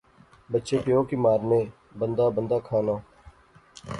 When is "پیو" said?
0.85-1.01